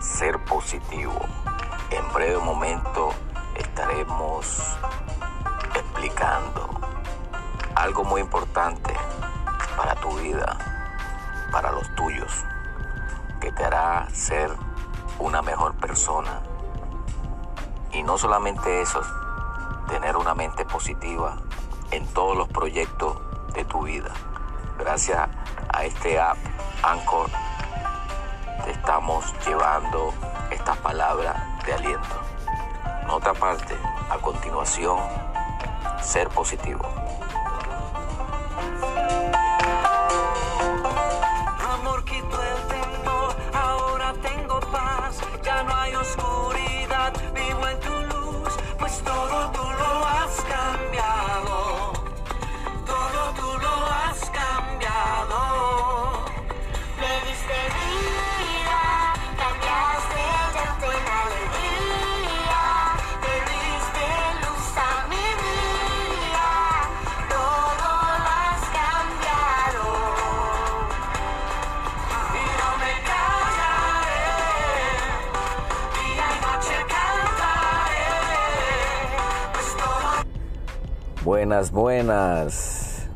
Ser 0.00 0.38
Positivo. 0.44 1.18
En 1.90 2.12
breve 2.12 2.38
momento 2.38 3.10
estaremos 3.54 4.76
explicando 5.74 6.68
algo 7.74 8.04
muy 8.04 8.20
importante 8.20 8.92
para 9.76 9.94
tu 9.94 10.10
vida, 10.18 10.58
para 11.50 11.70
los 11.72 11.94
tuyos, 11.94 12.44
que 13.40 13.52
te 13.52 13.64
hará 13.64 14.06
ser 14.12 14.50
una 15.18 15.40
mejor 15.40 15.74
persona. 15.76 16.42
Y 17.92 18.02
no 18.02 18.18
solamente 18.18 18.82
eso, 18.82 19.00
tener 19.88 20.16
una 20.16 20.34
mente 20.34 20.64
positiva 20.66 21.36
en 21.90 22.06
todos 22.08 22.36
los 22.36 22.48
proyectos 22.48 23.16
de 23.54 23.64
tu 23.64 23.84
vida. 23.84 24.10
Gracias 24.78 25.28
a 25.72 25.84
este 25.84 26.20
app 26.20 26.36
Anchor 26.82 27.30
estamos 28.90 29.32
llevando 29.46 30.12
estas 30.50 30.76
palabras 30.78 31.36
de 31.64 31.74
aliento. 31.74 32.20
Nota 33.06 33.32
parte, 33.32 33.76
a 34.10 34.18
continuación, 34.18 34.98
ser 36.02 36.28
positivo. 36.30 36.99
Buenas, 81.50 81.72
buenas. 81.72 83.10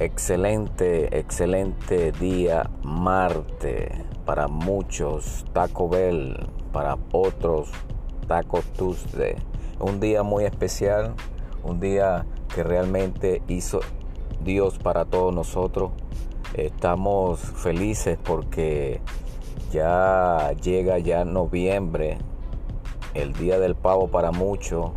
Excelente, 0.00 1.16
excelente 1.16 2.10
día 2.10 2.68
Marte. 2.82 4.04
Para 4.26 4.48
muchos 4.48 5.44
Taco 5.52 5.88
Bell, 5.88 6.48
para 6.72 6.98
otros 7.12 7.70
Taco 8.26 8.60
Tuesday. 8.76 9.36
Un 9.78 10.00
día 10.00 10.24
muy 10.24 10.46
especial, 10.46 11.14
un 11.62 11.78
día 11.78 12.26
que 12.52 12.64
realmente 12.64 13.40
hizo 13.46 13.78
Dios 14.42 14.80
para 14.80 15.04
todos 15.04 15.32
nosotros. 15.32 15.92
Estamos 16.54 17.38
felices 17.38 18.18
porque 18.20 19.00
ya 19.70 20.50
llega 20.60 20.98
ya 20.98 21.24
noviembre, 21.24 22.18
el 23.14 23.32
día 23.32 23.60
del 23.60 23.76
pavo 23.76 24.08
para 24.08 24.32
muchos, 24.32 24.90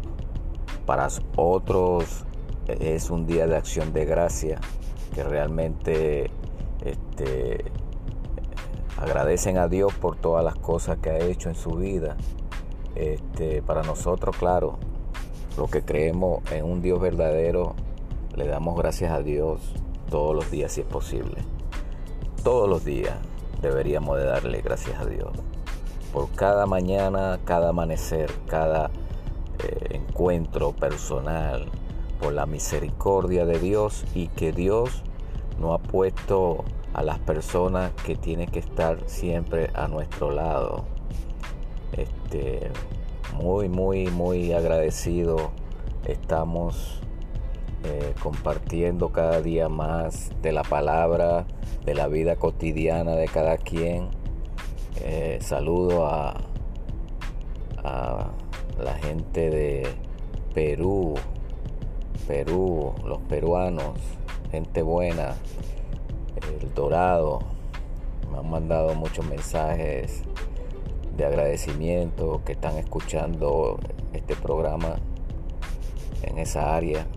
para 0.88 1.08
otros 1.36 2.26
es 2.68 3.10
un 3.10 3.26
día 3.26 3.48
de 3.48 3.56
acción 3.56 3.94
de 3.94 4.06
gracia 4.06 4.60
que 5.14 5.24
realmente 5.24 6.30
este, 6.84 7.66
agradecen 8.98 9.58
a 9.58 9.68
Dios 9.68 9.94
por 9.94 10.18
todas 10.18 10.44
las 10.44 10.56
cosas 10.56 10.98
que 10.98 11.10
ha 11.10 11.20
hecho 11.20 11.50
en 11.50 11.56
su 11.56 11.72
vida. 11.72 12.18
Este, 12.96 13.62
para 13.62 13.84
nosotros, 13.84 14.36
claro, 14.38 14.80
lo 15.58 15.68
que 15.68 15.84
creemos 15.84 16.42
en 16.52 16.66
un 16.66 16.82
Dios 16.82 17.00
verdadero, 17.00 17.76
le 18.36 18.48
damos 18.48 18.78
gracias 18.78 19.12
a 19.12 19.22
Dios 19.22 19.62
todos 20.10 20.36
los 20.36 20.52
días 20.52 20.72
si 20.72 20.82
es 20.82 20.88
posible. 20.88 21.38
Todos 22.44 22.70
los 22.70 22.84
días 22.86 23.16
deberíamos 23.62 24.18
de 24.18 24.26
darle 24.26 24.62
gracias 24.62 25.00
a 25.00 25.06
Dios. 25.06 25.32
Por 26.14 26.30
cada 26.32 26.66
mañana, 26.66 27.40
cada 27.46 27.70
amanecer, 27.70 28.32
cada 28.48 28.90
eh, 29.64 30.00
encuentro 30.00 30.72
personal, 30.72 31.70
por 32.20 32.34
la 32.34 32.46
misericordia 32.46 33.46
de 33.46 33.60
Dios 33.60 34.06
y 34.14 34.28
que 34.28 34.52
Dios 34.52 35.04
no 35.60 35.74
ha 35.74 35.80
puesto 35.80 36.66
a 36.94 37.04
las 37.04 37.20
personas 37.20 37.92
que 38.06 38.16
tienen 38.16 38.50
que 38.50 38.60
estar 38.60 38.98
siempre 39.08 39.70
a 39.74 39.88
nuestro 39.88 40.32
lado. 40.32 40.86
Este, 41.94 42.72
muy, 43.34 43.70
muy, 43.70 44.08
muy 44.08 44.54
agradecido. 44.54 45.52
Estamos 46.06 47.02
eh, 47.84 48.14
compartiendo 48.22 49.10
cada 49.12 49.42
día 49.42 49.70
más 49.70 50.32
de 50.42 50.52
la 50.52 50.64
palabra, 50.64 51.46
de 51.86 51.94
la 51.94 52.08
vida 52.08 52.36
cotidiana 52.36 53.12
de 53.12 53.28
cada 53.28 53.58
quien. 53.58 54.10
Eh, 55.02 55.38
saludo 55.42 56.08
a, 56.08 56.36
a 57.84 58.28
la 58.80 58.94
gente 58.96 59.50
de 59.50 59.88
Perú, 60.54 61.16
Perú, 62.28 62.94
los 63.06 63.20
peruanos, 63.22 63.98
gente 64.52 64.82
buena, 64.82 65.36
el 66.62 66.74
Dorado, 66.74 67.40
me 68.32 68.40
han 68.40 68.50
mandado 68.50 68.94
muchos 68.96 69.26
mensajes 69.26 70.24
de 71.16 71.26
agradecimiento 71.26 72.42
que 72.46 72.52
están 72.52 72.78
escuchando 72.78 73.80
este 74.14 74.36
programa 74.36 74.98
en 76.24 76.38
esa 76.38 76.76
área. 76.76 77.08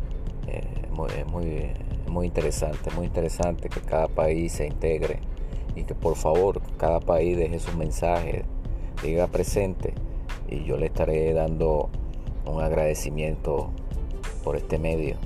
Eh, 0.46 0.62
muy, 0.92 1.10
muy, 1.30 1.72
muy 2.08 2.26
interesante, 2.26 2.90
muy 2.92 3.06
interesante 3.06 3.68
que 3.68 3.80
cada 3.80 4.08
país 4.08 4.52
se 4.52 4.66
integre 4.66 5.18
y 5.74 5.82
que 5.84 5.94
por 5.94 6.16
favor 6.16 6.60
cada 6.76 7.00
país 7.00 7.36
deje 7.36 7.58
sus 7.58 7.74
mensajes, 7.74 8.44
diga 9.02 9.26
presente 9.26 9.94
y 10.48 10.64
yo 10.64 10.76
le 10.76 10.86
estaré 10.86 11.32
dando 11.32 11.90
un 12.46 12.60
agradecimiento 12.60 13.70
por 14.40 14.56
este 14.56 14.78
medio. 14.78 15.16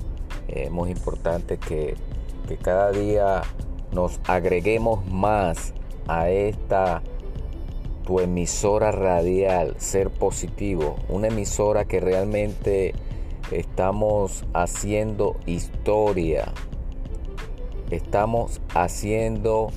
Es 0.47 0.69
muy 0.71 0.91
importante 0.91 1.57
que, 1.57 1.95
que 2.47 2.57
cada 2.57 2.91
día 2.91 3.41
nos 3.91 4.19
agreguemos 4.25 5.05
más 5.07 5.73
a 6.07 6.29
esta 6.29 7.01
tu 8.05 8.19
emisora 8.19 8.91
radial, 8.91 9.75
Ser 9.79 10.11
Positivo, 10.11 10.97
una 11.09 11.27
emisora 11.27 11.85
que 11.85 11.99
realmente 11.99 12.93
estamos 13.51 14.45
haciendo 14.53 15.37
historia, 15.47 16.53
estamos 17.89 18.61
haciendo 18.75 19.71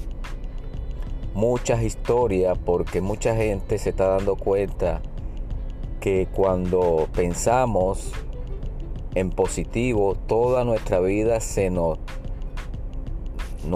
muchas 1.35 1.83
historias 1.83 2.59
porque 2.59 3.01
mucha 3.01 3.35
gente 3.35 3.79
se 3.79 3.91
está 3.91 4.09
dando 4.09 4.37
cuenta 4.37 5.01
que 6.01 6.29
cuando 6.31 7.09
pensamos 7.15 8.13
en 9.15 9.31
positivo, 9.31 10.17
toda 10.27 10.65
nuestra 10.65 11.01
vida 11.01 11.41
se 11.41 11.71
nos, 11.71 11.99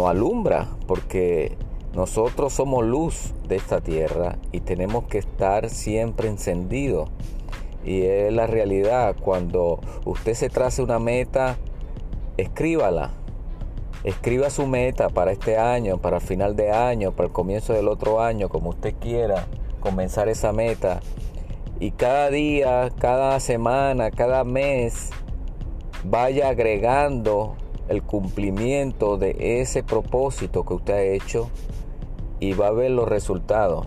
alumbra 0.06 0.68
porque 0.86 1.56
nosotros 1.94 2.54
somos 2.54 2.84
luz 2.84 3.34
de 3.48 3.56
esta 3.56 3.80
tierra 3.80 4.38
y 4.50 4.60
tenemos 4.60 5.04
que 5.04 5.18
estar 5.18 5.68
siempre 5.68 6.28
encendidos. 6.28 7.10
Y 7.84 8.02
es 8.02 8.32
la 8.32 8.46
realidad, 8.46 9.16
cuando 9.20 9.80
usted 10.04 10.34
se 10.34 10.48
trace 10.48 10.82
una 10.82 10.98
meta, 10.98 11.56
escríbala. 12.36 13.10
Escriba 14.04 14.50
su 14.50 14.66
meta 14.66 15.08
para 15.10 15.32
este 15.32 15.58
año, 15.58 15.98
para 15.98 16.16
el 16.16 16.22
final 16.22 16.56
de 16.56 16.70
año, 16.70 17.12
para 17.12 17.26
el 17.28 17.32
comienzo 17.32 17.72
del 17.72 17.88
otro 17.88 18.20
año, 18.20 18.48
como 18.48 18.70
usted 18.70 18.94
quiera 19.00 19.46
comenzar 19.80 20.28
esa 20.28 20.52
meta. 20.52 21.00
Y 21.78 21.90
cada 21.90 22.30
día, 22.30 22.90
cada 22.98 23.38
semana, 23.40 24.10
cada 24.10 24.44
mes, 24.44 25.10
vaya 26.04 26.48
agregando 26.48 27.56
el 27.88 28.02
cumplimiento 28.02 29.18
de 29.18 29.60
ese 29.60 29.82
propósito 29.82 30.64
que 30.64 30.74
usted 30.74 30.94
ha 30.94 31.02
hecho 31.02 31.50
y 32.40 32.54
va 32.54 32.68
a 32.68 32.72
ver 32.72 32.90
los 32.90 33.08
resultados. 33.08 33.86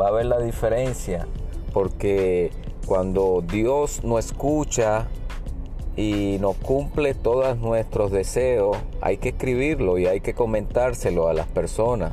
Va 0.00 0.08
a 0.08 0.10
ver 0.10 0.26
la 0.26 0.40
diferencia. 0.40 1.26
Porque 1.72 2.50
cuando 2.86 3.42
Dios 3.46 4.02
nos 4.04 4.26
escucha 4.26 5.08
y 5.96 6.38
nos 6.40 6.56
cumple 6.56 7.14
todos 7.14 7.58
nuestros 7.58 8.10
deseos, 8.10 8.76
hay 9.00 9.18
que 9.18 9.30
escribirlo 9.30 9.98
y 9.98 10.06
hay 10.06 10.20
que 10.20 10.34
comentárselo 10.34 11.28
a 11.28 11.34
las 11.34 11.46
personas. 11.46 12.12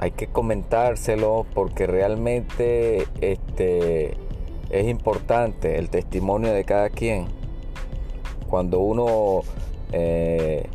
Hay 0.00 0.12
que 0.12 0.28
comentárselo 0.28 1.44
porque 1.54 1.86
realmente 1.86 3.06
este, 3.20 4.16
es 4.70 4.86
importante 4.86 5.78
el 5.78 5.88
testimonio 5.90 6.52
de 6.52 6.64
cada 6.64 6.90
quien. 6.90 7.26
Cuando 8.48 8.80
uno 8.80 9.42
eh, 9.92 10.66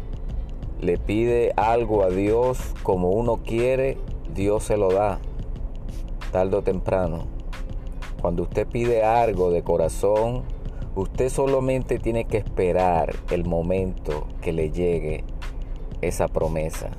le 0.82 0.98
pide 0.98 1.54
algo 1.56 2.04
a 2.04 2.10
Dios 2.10 2.60
como 2.84 3.12
uno 3.12 3.38
quiere, 3.38 3.98
Dios 4.34 4.64
se 4.64 4.78
lo 4.78 4.92
da, 4.92 5.20
tarde 6.32 6.58
o 6.58 6.62
temprano. 6.62 7.26
Cuando 8.22 8.44
usted 8.44 8.68
pide 8.68 9.04
algo 9.04 9.52
de 9.52 9.64
corazón, 9.64 10.44
usted 10.96 11.30
solamente 11.30 12.00
tiene 12.00 12.26
que 12.26 12.38
esperar 12.38 13.16
el 13.32 13.46
momento 13.46 14.28
que 14.42 14.54
le 14.54 14.72
llegue 14.72 15.24
esa 16.02 16.28
promesa. 16.28 16.92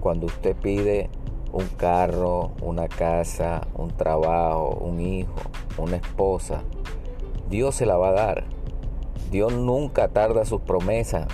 Cuando 0.00 0.26
usted 0.26 0.54
pide 0.56 1.10
un 1.52 1.66
carro, 1.76 2.52
una 2.62 2.86
casa, 2.88 3.66
un 3.74 3.90
trabajo, 3.90 4.78
un 4.80 5.00
hijo, 5.00 5.34
una 5.78 5.96
esposa, 5.96 6.62
Dios 7.50 7.74
se 7.74 7.86
la 7.86 7.96
va 7.96 8.08
a 8.08 8.12
dar. 8.12 8.44
Dios 9.30 9.52
nunca 9.52 10.08
tarda 10.08 10.44
sus 10.44 10.60
promesas, 10.60 11.26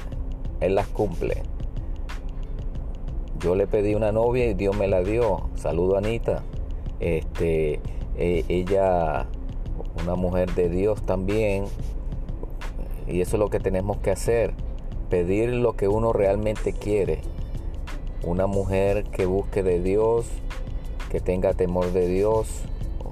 Él 0.61 0.75
las 0.75 0.87
cumple. 0.89 1.43
Yo 3.39 3.57
le 3.57 3.67
pedí 3.67 3.95
una 3.95 4.13
novia 4.13 4.47
y 4.47 4.55
Dios 4.55 4.77
me 4.77 4.87
la 4.87 5.03
dio. 5.03 5.49
Saludo 5.57 5.97
a 5.97 5.99
Anita. 5.99 6.45
Este, 7.01 7.81
eh, 8.17 8.45
ella, 8.49 9.27
una 10.01 10.15
mujer 10.15 10.55
de 10.55 10.69
Dios 10.69 11.03
también. 11.03 11.65
Y 13.09 13.21
eso 13.21 13.37
es 13.37 13.41
lo 13.41 13.51
que 13.51 13.59
tenemos 13.59 13.97
que 13.99 14.13
hacer. 14.13 14.55
Pedir 15.11 15.51
lo 15.51 15.75
que 15.75 15.89
uno 15.89 16.13
realmente 16.13 16.73
quiere. 16.73 17.21
Una 18.23 18.47
mujer 18.47 19.05
que 19.05 19.27
busque 19.27 19.65
de 19.65 19.83
Dios, 19.83 20.27
que 21.11 21.21
tenga 21.21 21.53
temor 21.53 21.93
de 21.93 22.07
Dios, 22.07 22.63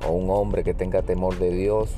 o 0.06 0.12
un 0.12 0.31
hombre 0.31 0.64
que 0.64 0.75
tenga 0.75 1.02
temor 1.02 1.38
de 1.38 1.50
Dios. 1.50 1.91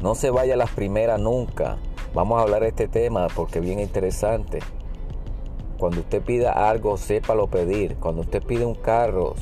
No 0.00 0.14
se 0.14 0.30
vaya 0.30 0.54
a 0.54 0.56
las 0.56 0.70
primeras 0.70 1.20
nunca. 1.20 1.78
Vamos 2.14 2.38
a 2.38 2.42
hablar 2.42 2.62
de 2.62 2.68
este 2.68 2.88
tema 2.88 3.28
porque 3.34 3.58
es 3.60 3.64
bien 3.64 3.80
interesante. 3.80 4.58
Cuando 5.78 6.00
usted 6.00 6.22
pida 6.22 6.52
algo, 6.52 6.96
sépalo 6.96 7.46
pedir. 7.46 7.96
Cuando 7.96 8.22
usted 8.22 8.42
pide 8.42 8.64
un 8.64 8.74
carro, 8.74 9.34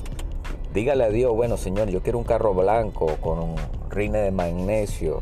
dígale 0.73 1.05
a 1.05 1.11
Dios, 1.11 1.35
bueno 1.35 1.57
Señor, 1.57 1.89
yo 1.89 2.03
quiero 2.03 2.19
un 2.19 2.25
carro 2.25 2.55
blanco 2.55 3.17
con 3.21 3.39
un 3.39 3.57
rine 3.91 4.19
de 4.21 4.31
magnesio, 4.31 5.21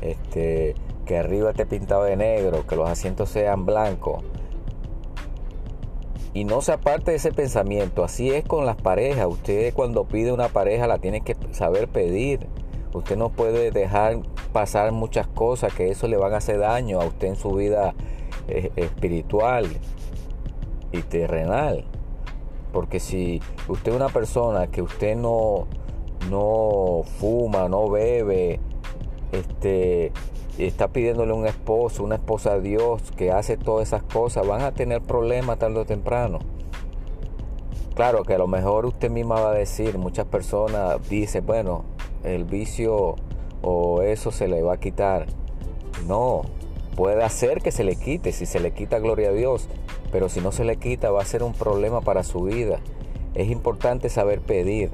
este, 0.00 0.74
que 1.06 1.18
arriba 1.18 1.50
esté 1.50 1.66
pintado 1.66 2.04
de 2.04 2.16
negro, 2.16 2.66
que 2.66 2.76
los 2.76 2.88
asientos 2.88 3.30
sean 3.30 3.64
blancos. 3.66 4.22
Y 6.32 6.44
no 6.44 6.60
se 6.60 6.72
aparte 6.72 7.10
de 7.10 7.16
ese 7.16 7.32
pensamiento. 7.32 8.04
Así 8.04 8.30
es 8.30 8.44
con 8.44 8.64
las 8.64 8.76
parejas. 8.76 9.26
Usted 9.26 9.74
cuando 9.74 10.04
pide 10.04 10.32
una 10.32 10.48
pareja 10.48 10.86
la 10.86 10.98
tiene 10.98 11.22
que 11.22 11.36
saber 11.52 11.88
pedir. 11.88 12.46
Usted 12.92 13.16
no 13.16 13.30
puede 13.30 13.70
dejar 13.70 14.18
pasar 14.52 14.92
muchas 14.92 15.26
cosas 15.26 15.72
que 15.72 15.90
eso 15.90 16.08
le 16.08 16.16
van 16.16 16.34
a 16.34 16.38
hacer 16.38 16.58
daño 16.58 17.00
a 17.00 17.04
usted 17.04 17.28
en 17.28 17.36
su 17.36 17.52
vida 17.52 17.94
eh, 18.48 18.70
espiritual 18.76 19.66
y 20.92 21.02
terrenal. 21.02 21.84
Porque 22.72 23.00
si 23.00 23.40
usted 23.68 23.92
es 23.92 23.96
una 23.96 24.08
persona 24.08 24.68
que 24.68 24.82
usted 24.82 25.16
no, 25.16 25.66
no 26.30 27.02
fuma, 27.18 27.68
no 27.68 27.88
bebe, 27.90 28.60
este, 29.32 30.12
está 30.66 30.88
pidiéndole 30.88 31.32
un 31.32 31.46
esposo, 31.46 32.02
una 32.02 32.16
esposa 32.16 32.52
a 32.52 32.58
Dios 32.60 33.02
que 33.16 33.30
hace 33.30 33.56
todas 33.56 33.88
esas 33.88 34.02
cosas, 34.02 34.46
van 34.46 34.62
a 34.62 34.72
tener 34.72 35.00
problemas 35.00 35.58
tarde 35.58 35.78
o 35.78 35.84
temprano. 35.84 36.38
Claro 37.94 38.24
que 38.24 38.34
a 38.34 38.38
lo 38.38 38.46
mejor 38.46 38.86
usted 38.86 39.10
misma 39.10 39.40
va 39.40 39.50
a 39.50 39.54
decir, 39.54 39.98
muchas 39.98 40.26
personas 40.26 40.96
dicen, 41.08 41.44
bueno, 41.44 41.84
el 42.24 42.44
vicio 42.44 43.16
o 43.62 44.02
eso 44.02 44.30
se 44.30 44.48
le 44.48 44.62
va 44.62 44.74
a 44.74 44.80
quitar. 44.80 45.26
No, 46.06 46.42
puede 46.96 47.22
hacer 47.22 47.60
que 47.60 47.72
se 47.72 47.84
le 47.84 47.96
quite, 47.96 48.32
si 48.32 48.46
se 48.46 48.60
le 48.60 48.72
quita, 48.72 48.98
gloria 48.98 49.30
a 49.30 49.32
Dios, 49.32 49.68
pero 50.12 50.28
si 50.28 50.40
no 50.40 50.52
se 50.52 50.64
le 50.64 50.76
quita 50.76 51.10
va 51.10 51.22
a 51.22 51.26
ser 51.26 51.42
un 51.42 51.52
problema 51.52 52.00
para 52.00 52.22
su 52.24 52.42
vida. 52.42 52.80
Es 53.34 53.48
importante 53.50 54.08
saber 54.08 54.40
pedir 54.40 54.90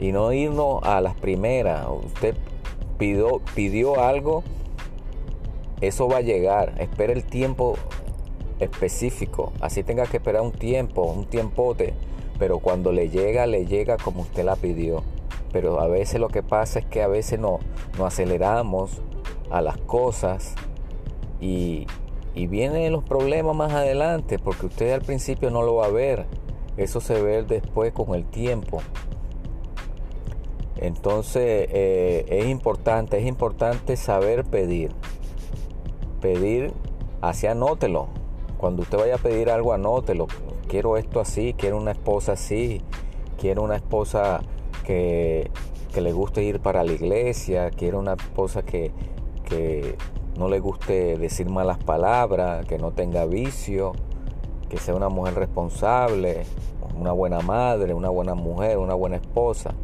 y 0.00 0.12
no 0.12 0.32
irnos 0.32 0.82
a 0.82 1.00
las 1.00 1.14
primeras. 1.14 1.86
Usted 1.88 2.34
pidió, 2.98 3.40
pidió 3.54 4.00
algo, 4.00 4.42
eso 5.80 6.08
va 6.08 6.18
a 6.18 6.22
llegar. 6.22 6.74
Espera 6.78 7.12
el 7.12 7.24
tiempo 7.24 7.76
específico. 8.58 9.52
Así 9.60 9.82
tenga 9.82 10.06
que 10.06 10.18
esperar 10.18 10.42
un 10.42 10.52
tiempo, 10.52 11.02
un 11.02 11.26
tiempote. 11.26 11.94
Pero 12.38 12.58
cuando 12.58 12.92
le 12.92 13.08
llega, 13.08 13.46
le 13.46 13.66
llega 13.66 13.96
como 13.96 14.22
usted 14.22 14.44
la 14.44 14.56
pidió. 14.56 15.02
Pero 15.52 15.80
a 15.80 15.88
veces 15.88 16.20
lo 16.20 16.28
que 16.28 16.42
pasa 16.42 16.78
es 16.78 16.84
que 16.86 17.02
a 17.02 17.08
veces 17.08 17.38
no, 17.38 17.58
nos 17.98 18.06
aceleramos 18.08 19.02
a 19.50 19.60
las 19.60 19.76
cosas 19.78 20.54
y, 21.40 21.86
y 22.34 22.46
vienen 22.46 22.92
los 22.92 23.02
problemas 23.02 23.56
más 23.56 23.72
adelante 23.72 24.38
porque 24.38 24.66
usted 24.66 24.92
al 24.92 25.02
principio 25.02 25.50
no 25.50 25.62
lo 25.62 25.76
va 25.76 25.86
a 25.86 25.90
ver. 25.90 26.26
Eso 26.76 27.00
se 27.00 27.20
ve 27.20 27.42
después 27.42 27.92
con 27.92 28.14
el 28.14 28.24
tiempo. 28.24 28.80
Entonces 30.76 31.68
eh, 31.70 32.24
es 32.28 32.46
importante, 32.46 33.18
es 33.18 33.26
importante 33.26 33.96
saber 33.96 34.44
pedir. 34.44 34.92
Pedir, 36.20 36.72
así 37.20 37.46
anótelo. 37.46 38.08
Cuando 38.58 38.82
usted 38.82 38.98
vaya 38.98 39.14
a 39.14 39.18
pedir 39.18 39.50
algo, 39.50 39.72
anótelo. 39.72 40.26
Quiero 40.68 40.96
esto 40.96 41.20
así, 41.20 41.54
quiero 41.56 41.78
una 41.78 41.92
esposa 41.92 42.32
así, 42.32 42.82
quiero 43.38 43.62
una 43.62 43.76
esposa 43.76 44.40
que, 44.84 45.50
que 45.92 46.00
le 46.00 46.12
guste 46.12 46.42
ir 46.42 46.60
para 46.60 46.84
la 46.84 46.92
iglesia, 46.92 47.70
quiero 47.70 47.98
una 47.98 48.12
esposa 48.12 48.62
que, 48.62 48.92
que 49.48 49.96
no 50.38 50.48
le 50.48 50.60
guste 50.60 51.18
decir 51.18 51.48
malas 51.48 51.78
palabras, 51.78 52.64
que 52.66 52.78
no 52.78 52.92
tenga 52.92 53.26
vicio, 53.26 53.92
que 54.68 54.78
sea 54.78 54.94
una 54.94 55.08
mujer 55.08 55.34
responsable, 55.34 56.44
una 56.96 57.12
buena 57.12 57.40
madre, 57.40 57.94
una 57.94 58.08
buena 58.10 58.34
mujer, 58.34 58.78
una 58.78 58.94
buena 58.94 59.16
esposa. 59.16 59.74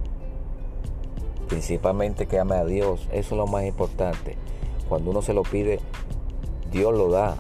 Principalmente 1.48 2.26
que 2.26 2.38
ame 2.38 2.56
a 2.56 2.64
Dios, 2.64 3.08
eso 3.12 3.34
es 3.34 3.38
lo 3.38 3.46
más 3.46 3.64
importante. 3.64 4.36
Cuando 4.88 5.10
uno 5.10 5.22
se 5.22 5.34
lo 5.34 5.42
pide, 5.42 5.80
Dios 6.70 6.94
lo 6.94 7.10
da. 7.10 7.36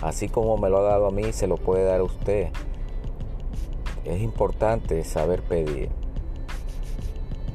Así 0.00 0.28
como 0.28 0.56
me 0.56 0.68
lo 0.68 0.78
ha 0.78 0.82
dado 0.82 1.06
a 1.06 1.10
mí, 1.10 1.32
se 1.32 1.46
lo 1.46 1.56
puede 1.56 1.84
dar 1.84 2.00
a 2.00 2.04
usted. 2.04 2.48
Es 4.04 4.20
importante 4.20 5.04
saber 5.04 5.42
pedir. 5.42 5.90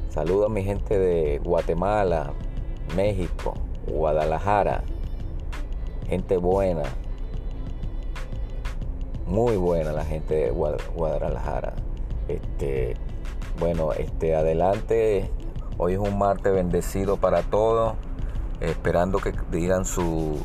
Saludo 0.08 0.46
a 0.46 0.48
mi 0.48 0.64
gente 0.64 0.98
de 0.98 1.38
Guatemala, 1.38 2.32
México, 2.96 3.54
Guadalajara. 3.86 4.82
Gente 6.08 6.38
buena. 6.38 6.84
Muy 9.26 9.56
buena 9.58 9.92
la 9.92 10.04
gente 10.06 10.34
de 10.34 10.50
Guadalajara. 10.50 11.74
Este, 12.28 12.94
bueno, 13.60 13.92
este 13.92 14.34
adelante. 14.34 15.30
Hoy 15.76 15.92
es 15.92 15.98
un 15.98 16.16
martes 16.16 16.52
bendecido 16.52 17.18
para 17.18 17.42
todos. 17.42 17.94
Esperando 18.60 19.18
que 19.18 19.34
digan 19.52 19.84
su 19.84 20.38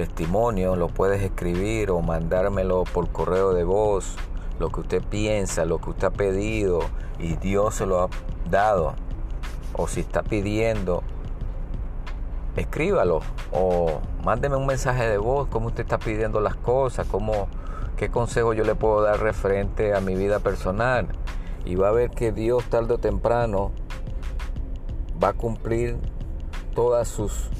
testimonio. 0.00 0.76
Lo 0.76 0.88
puedes 0.88 1.22
escribir 1.22 1.90
o 1.90 2.00
mandármelo 2.00 2.84
por 2.84 3.10
correo 3.10 3.52
de 3.52 3.64
voz. 3.64 4.16
Lo 4.58 4.70
que 4.70 4.80
usted 4.80 5.02
piensa, 5.02 5.64
lo 5.64 5.78
que 5.78 5.90
usted 5.90 6.08
ha 6.08 6.10
pedido 6.10 6.80
y 7.18 7.36
Dios 7.36 7.74
se 7.74 7.86
lo 7.86 8.02
ha 8.02 8.08
dado. 8.50 8.94
O 9.74 9.86
si 9.86 10.00
está 10.00 10.22
pidiendo 10.22 11.02
escríbalo 12.56 13.20
o 13.52 14.00
mándeme 14.24 14.56
un 14.56 14.66
mensaje 14.66 15.06
de 15.06 15.18
voz, 15.18 15.48
cómo 15.48 15.68
usted 15.68 15.82
está 15.82 15.98
pidiendo 15.98 16.40
las 16.40 16.56
cosas, 16.56 17.06
cómo, 17.06 17.48
qué 17.96 18.10
consejo 18.10 18.54
yo 18.54 18.64
le 18.64 18.74
puedo 18.74 19.02
dar 19.02 19.20
referente 19.20 19.94
a 19.94 20.00
mi 20.00 20.14
vida 20.14 20.40
personal. 20.40 21.08
Y 21.64 21.74
va 21.74 21.88
a 21.88 21.92
ver 21.92 22.10
que 22.10 22.32
Dios 22.32 22.64
tarde 22.64 22.94
o 22.94 22.98
temprano 22.98 23.72
va 25.22 25.28
a 25.28 25.32
cumplir 25.34 25.98
todas 26.74 27.08
sus 27.08 27.50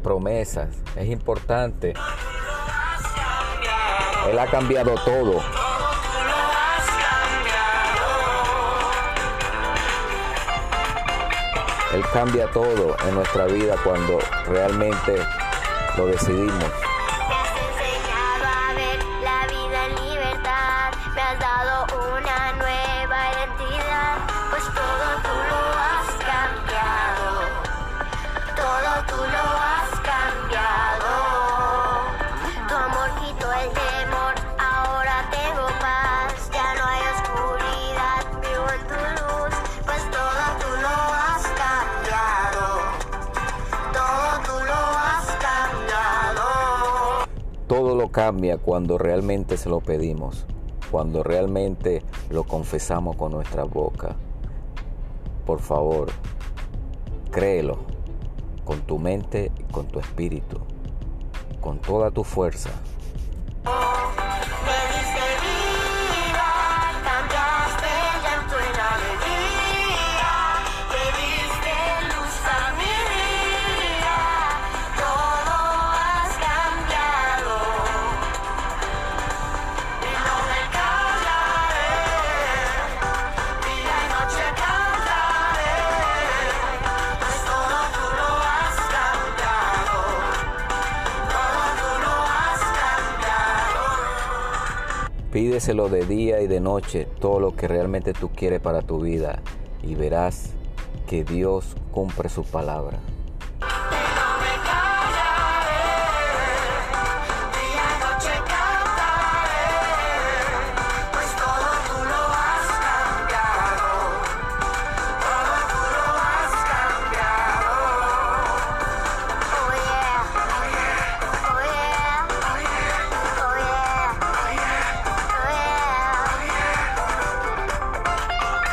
promesas. 0.00 0.68
Es 0.96 1.08
importante. 1.08 1.94
Él 4.28 4.38
ha 4.38 4.46
cambiado 4.46 4.94
todo. 5.04 5.40
Él 11.92 12.04
cambia 12.12 12.46
todo 12.52 12.96
en 13.08 13.14
nuestra 13.14 13.46
vida 13.46 13.76
cuando 13.82 14.18
realmente 14.46 15.16
lo 15.96 16.06
decidimos. 16.06 16.89
Cambia 48.08 48.58
cuando 48.58 48.98
realmente 48.98 49.56
se 49.56 49.68
lo 49.68 49.80
pedimos, 49.80 50.46
cuando 50.90 51.22
realmente 51.22 52.02
lo 52.30 52.44
confesamos 52.44 53.16
con 53.16 53.32
nuestra 53.32 53.64
boca. 53.64 54.16
Por 55.44 55.60
favor, 55.60 56.08
créelo 57.30 57.78
con 58.64 58.80
tu 58.82 58.98
mente 58.98 59.50
con 59.72 59.86
tu 59.86 59.98
espíritu, 59.98 60.58
con 61.60 61.78
toda 61.78 62.10
tu 62.10 62.24
fuerza. 62.24 62.70
Pídeselo 95.32 95.88
de 95.88 96.04
día 96.06 96.40
y 96.40 96.48
de 96.48 96.58
noche, 96.58 97.06
todo 97.20 97.38
lo 97.38 97.54
que 97.54 97.68
realmente 97.68 98.12
tú 98.12 98.30
quieres 98.30 98.60
para 98.60 98.82
tu 98.82 99.00
vida, 99.00 99.40
y 99.80 99.94
verás 99.94 100.50
que 101.08 101.22
Dios 101.22 101.76
cumple 101.92 102.28
su 102.28 102.42
palabra. 102.42 102.98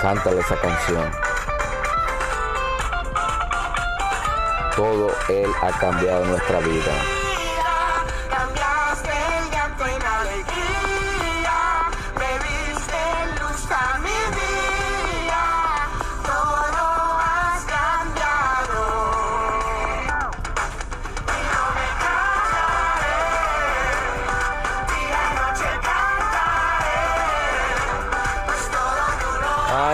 Cántale 0.07 0.39
esa 0.39 0.55
canción. 0.55 1.11
Todo 4.73 5.11
Él 5.27 5.49
ha 5.61 5.79
cambiado 5.79 6.23
nuestra 6.27 6.59
vida. 6.59 7.26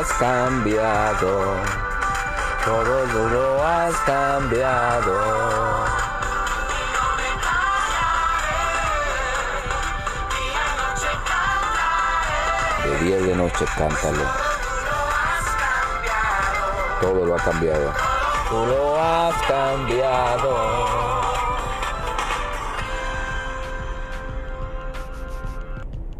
Has 0.03 0.11
cambiado. 0.15 1.55
Todo 2.65 3.05
lo 3.29 3.65
has 3.65 3.95
cambiado. 4.01 5.13
De 12.83 12.97
día 13.05 13.17
y 13.17 13.23
de 13.27 13.35
noche 13.37 13.65
cántalo. 13.77 14.25
Todo 16.99 17.25
lo 17.25 17.35
ha 17.35 17.39
cambiado. 17.39 17.93
Tú 18.49 18.65
lo 18.65 19.01
has 19.01 19.41
cambiado. 19.43 20.57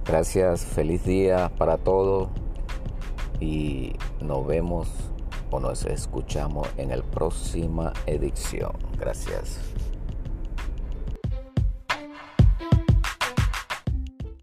Gracias, 0.05 0.63
feliz 0.63 1.03
día 1.03 1.51
para 1.57 1.77
todos 1.77 2.29
y 3.43 3.95
nos 4.21 4.47
vemos 4.47 4.87
o 5.51 5.59
nos 5.59 5.85
escuchamos 5.85 6.67
en 6.77 6.89
la 6.89 7.01
próxima 7.01 7.91
edición. 8.07 8.71
Gracias. 8.97 9.72